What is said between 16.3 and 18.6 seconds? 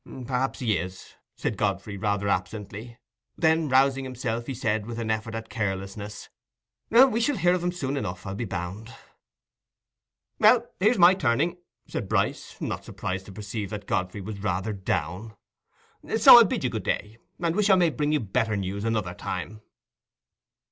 I'll bid you good day, and wish I may bring you better